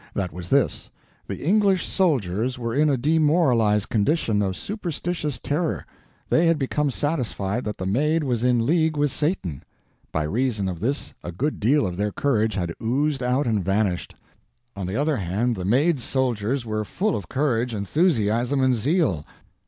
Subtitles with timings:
[0.15, 0.89] That was this:
[1.27, 5.85] the English soldiers were in a demoralized condition of superstitious terror;
[6.27, 9.61] they had become satisfied that the Maid was in league with Satan.
[10.11, 14.15] By reason of this a good deal of their courage had oozed out and vanished.
[14.75, 19.23] On the other hand, the Maid's soldiers were full of courage, enthusiasm, and zeal.